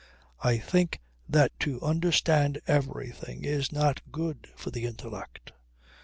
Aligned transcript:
I 0.43 0.57
think 0.57 0.99
that 1.29 1.51
to 1.59 1.79
understand 1.83 2.59
everything 2.65 3.43
is 3.43 3.71
not 3.71 4.01
good 4.11 4.47
for 4.55 4.71
the 4.71 4.85
intellect. 4.87 5.51